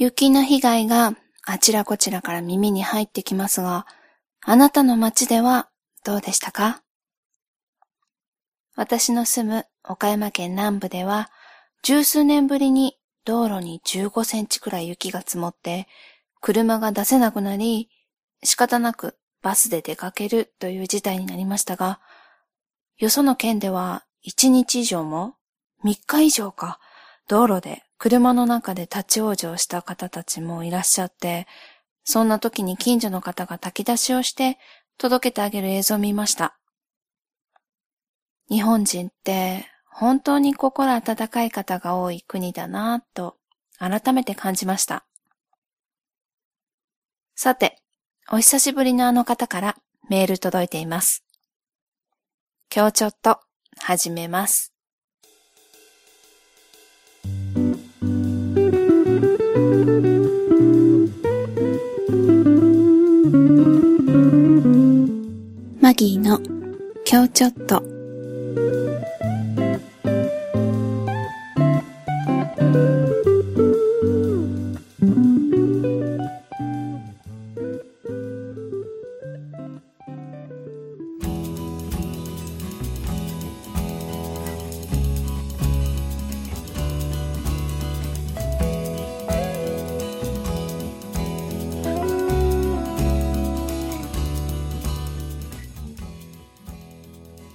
[0.00, 1.14] 雪の被害が
[1.44, 3.84] あちらこちらから耳に入ってきますが、
[4.42, 5.70] あなたの街では
[6.04, 6.82] どうでしたか？
[8.76, 11.30] 私の住む岡山県南部では、
[11.82, 15.88] 十数年ぶりに道路に15センチくらい雪が積もって、
[16.40, 17.90] 車が出せなくなり、
[18.44, 21.98] 仕方なくバスで出かけるという事態になりましたが、
[22.98, 25.34] よその県では1日以上も
[25.84, 26.78] 3日以上か
[27.26, 31.46] 道路で車の中で立ち往生した方たちもいらっしゃって、
[32.04, 34.56] そんな時に近所の方が炊き出しをして
[34.96, 36.56] 届けてあげる映像を見ました。
[38.48, 43.36] 日本人って本当に心温かい方が多い国だなぁと
[43.78, 45.04] 改めて感じました。
[47.34, 47.82] さて、
[48.30, 49.76] お久しぶりのあの方から
[50.08, 51.24] メール届いています。
[52.74, 53.40] 今日ちょっと
[53.80, 54.77] 始めます。
[65.98, 66.38] ギーの
[67.10, 67.97] 今日ちょっと。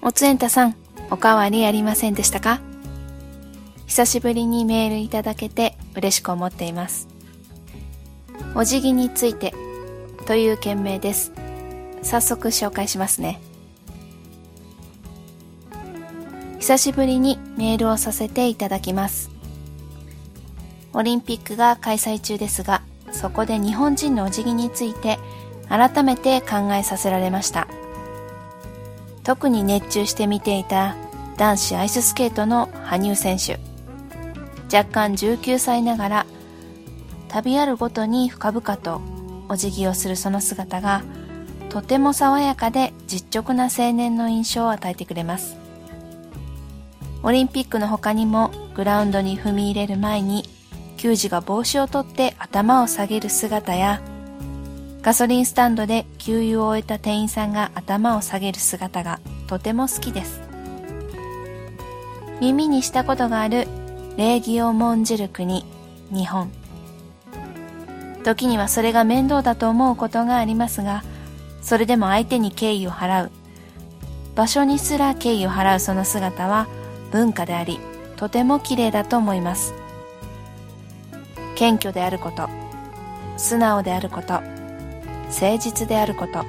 [0.05, 0.75] おつえんたさん、
[1.11, 2.59] おかわりありませんでしたか？
[3.87, 7.07] 久しぶりにメールいただけて嬉しく思っています。
[8.53, 9.53] お辞儀について
[10.25, 11.31] という件名です。
[12.01, 13.39] 早速紹介しますね。
[16.59, 19.31] 久しぶりにメールをさせていただきます。
[20.91, 25.17] オリンピックが開催中ですが、そこで日本人のお辞儀について
[25.69, 27.69] 改めて考えさせられました。
[29.23, 30.95] 特に熱中して見ていた
[31.37, 33.59] 男子アイススケートの羽生選手。
[34.75, 36.25] 若干19歳ながら
[37.27, 39.01] 旅あるごとに深々と
[39.49, 41.03] お辞儀をするその姿が
[41.69, 45.57] とても爽やかで実直な青年の印象を与えてくれます。
[47.23, 50.43] オリンピックの他にもグラウンドに踏み入れる前に
[50.97, 54.01] 球児が帽子を取って頭を下げる姿や
[55.03, 60.41] ガソリンスタンドで給油を終えた店員さんが頭を下げる姿がとても好きです。
[62.39, 63.67] 耳にしたことがある
[64.15, 65.65] 礼儀を重んじる国、
[66.09, 66.49] 日本。
[68.23, 71.03] 時にはそれが面倒だと思うことがありますが、
[71.61, 73.31] それでも相手に敬意を払う。
[74.35, 76.67] 場所にすら敬意を払うその姿は
[77.11, 77.77] 文化であり、
[78.15, 79.73] とても綺麗だと思います。
[81.55, 82.47] 謙虚であること、
[83.35, 84.52] 素直であること、
[85.27, 86.45] 誠実であること。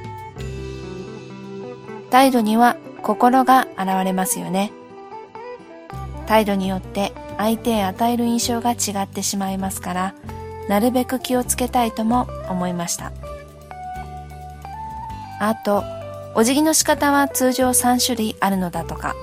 [2.11, 4.73] 態度には心が現れますよね。
[6.27, 10.15] 態度によって相手へ与える印象が違ってしまいますから、
[10.69, 13.13] なるべく気をつけたいとも思いました。
[15.41, 15.85] あと、
[16.35, 19.15] お辞儀の仕方は通常3種類あるのだとか。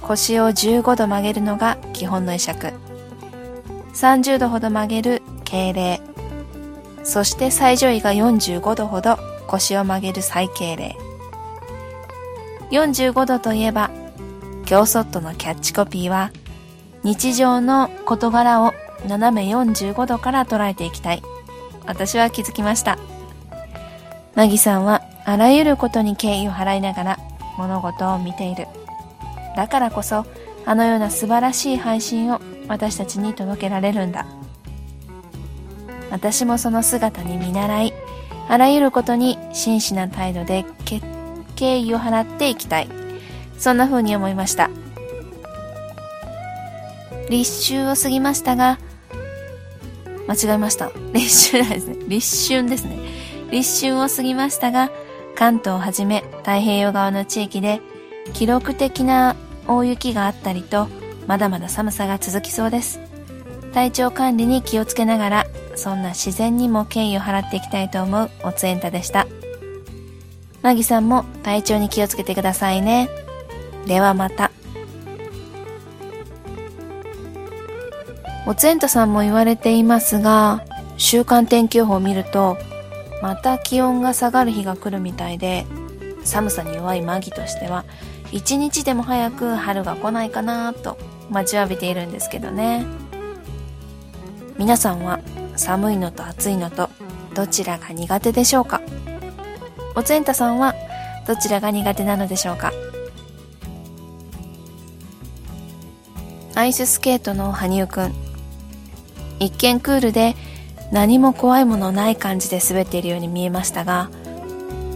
[0.00, 2.72] 腰を15度曲げるのが基本の会釈。
[3.94, 6.00] 30度ほど曲げる敬礼。
[7.06, 10.96] そして最上位が45度ほど腰を曲げる最敬礼。
[12.72, 13.90] 45度といえば、
[14.64, 16.32] 京ソットのキャッチコピーは、
[17.04, 18.74] 日常の事柄を
[19.06, 21.22] 斜め45度から捉えていきたい。
[21.86, 22.98] 私は気づきました。
[24.34, 27.18] マギさんはあらゆることに敬意を払いながら
[27.56, 28.66] 物事を見ている。
[29.54, 30.26] だからこそ、
[30.64, 34.26] あのような素晴らしい配信を私たちに届けられるんだ。
[36.10, 37.92] 私もその姿に見習い、
[38.48, 40.64] あらゆることに真摯な態度で
[41.56, 42.88] 敬意を払っていきたい。
[43.58, 44.70] そんな風に思いました。
[47.28, 48.78] 立秋を過ぎましたが、
[50.28, 50.90] 間違えました。
[51.12, 51.96] 立秋ですね。
[52.08, 52.98] 立春ですね。
[53.50, 54.90] 立春を過ぎましたが、
[55.34, 57.80] 関東をはじめ太平洋側の地域で
[58.32, 59.36] 記録的な
[59.66, 60.88] 大雪があったりと、
[61.26, 63.00] まだまだ寒さが続きそうです。
[63.74, 65.46] 体調管理に気をつけながら、
[65.76, 69.26] そんな自然にも敬意を払っていきたいと思うおつえんたでした。
[70.62, 73.08] マギさんも体調に気をつけてくださいね。
[73.86, 74.50] ではまた。
[78.46, 80.64] おつえんたさんも言われていますが、
[80.96, 82.56] 週間天気予報を見ると、
[83.22, 85.66] また気温が下がる日が来るみたいで、
[86.24, 87.84] 寒さに弱いマギとしては、
[88.32, 90.96] 一日でも早く春が来ないかなと
[91.30, 92.84] 待ちわびているんですけどね。
[94.58, 95.20] 皆さんは
[95.56, 96.90] 寒いのと暑いのと
[97.34, 98.80] どちらが苦手でしょうか？
[99.94, 100.74] おつえんたさんは
[101.26, 102.72] どちらが苦手なのでしょうか？
[106.54, 108.14] アイススケートの羽生くん。
[109.38, 110.34] 一見クールで
[110.92, 114.08] 何も怖いものない感じで滑っているように見えましたが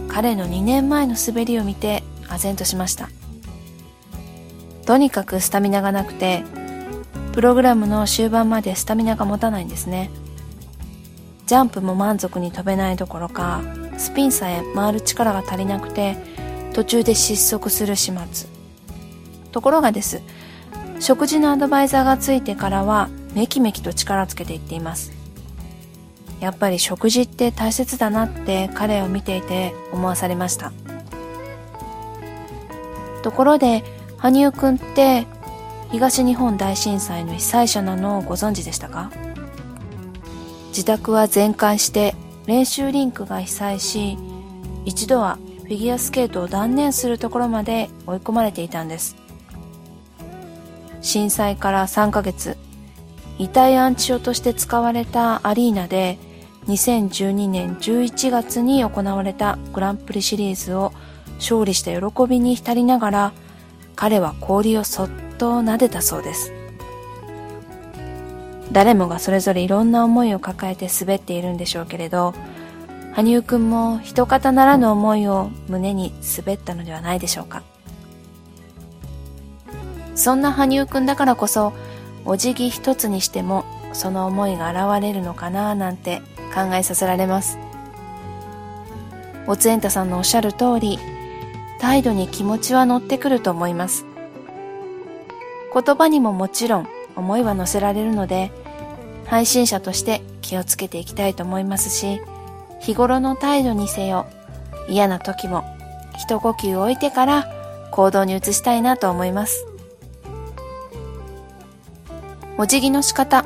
[0.07, 3.09] 彼の2年前の滑りを見て唖然としました。
[4.87, 6.43] とにかくスタミナがなくて
[7.33, 10.09] プログラムの終盤までスタミナが持たないんですね。
[11.51, 13.61] ジャンプも満足に飛べないどころか
[13.97, 16.15] スピンさえ回る力が足りなくて
[16.71, 18.47] 途中で失速する始末。
[19.51, 20.21] ところがです。
[21.01, 25.11] 食事のアドバイザーがついてからはめきめきと力をつけていっています。
[26.39, 30.71] やっぱり食事って大切だなって彼を見ていて思わされました。
[33.23, 33.83] ところで
[34.19, 35.27] 羽生くんって
[35.91, 39.11] 東日本大震災の被災者なのをご存知でしたか？
[40.71, 42.15] 自宅は全壊して
[42.47, 44.17] 練習リンクが被災し
[44.85, 49.15] 一度はフィギュアスケートを断念するところまで追い込まれていたんです。
[51.01, 52.57] 震災から3ヶ月
[53.37, 56.17] 遺体安置所として使われたアリーナで
[56.67, 60.93] 2012年11月に行われたグランプリシリーズを
[61.37, 63.33] 勝利した喜びに浸りながら
[63.95, 66.60] 彼は氷をそっと撫でたそうです。
[68.71, 72.33] 誰もがそれぞれいろんな思いを抱えて滑っているんでしょうけれど
[73.13, 77.63] 羽生くんも一方ならぬ思いを胸に滑ったのではないでしょうか。
[80.15, 81.73] そんな羽生くんだからこそ
[82.25, 86.21] お辞儀一つにしてもその思いが現れるのかななんて
[86.53, 87.57] 考えさせられます。
[89.47, 90.99] おつえんたさんのおっしゃる通り
[91.79, 94.05] 態度に気持ちは乗ってくると思います。
[95.73, 98.51] 言葉にももちろん思いは乗せられるので
[99.25, 102.21] 配信者として気をつけていきたいと思いますし
[102.79, 104.25] 日頃の態度にせよ
[104.87, 105.63] 嫌な時も
[106.17, 107.47] 一呼吸置いてから
[107.91, 109.65] 行動に移したいなと思います。
[112.57, 113.45] お辞儀の仕方。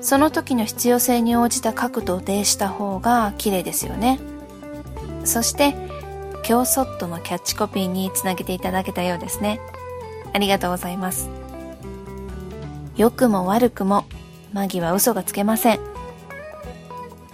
[0.00, 4.20] その時の必要性に応じた角度でした方が綺麗ですよね。
[5.24, 5.74] そして
[6.48, 9.60] 今日ソットのキャッチコピーにつなげていただけたようですね。
[10.32, 11.28] ありがとうございます。
[12.96, 14.04] 良くも悪くも
[14.52, 15.80] マギは嘘がつけません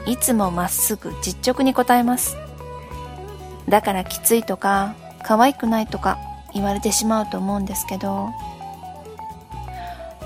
[0.07, 2.37] いつもまっすぐ実直に答えます
[3.69, 6.19] だからきついとか可愛くないとか
[6.53, 8.31] 言われてしまうと思うんですけど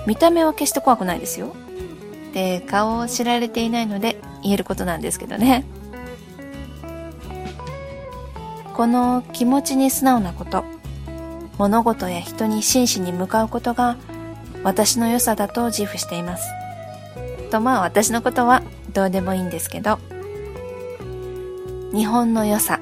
[0.09, 1.55] 見た目は決して怖くないですよ。
[2.33, 5.67] で、顔を知られていないので言えることなんですけどね。
[8.73, 10.65] この気持ちに素直なこと、
[11.59, 13.99] 物事や人に真摯に向かうことが
[14.63, 16.58] 私の良さだと自負しています。
[17.49, 18.63] とまあ私のことは
[18.93, 19.99] どうでもいいんですけど、
[21.93, 22.81] 日本の良さ、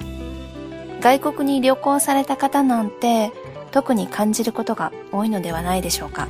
[1.01, 3.33] 外国に旅行された方なんて
[3.71, 6.29] 特に感じることが多いのではないでしょうか。